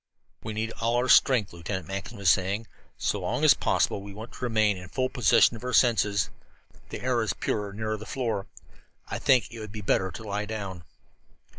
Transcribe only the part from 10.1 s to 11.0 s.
lie down."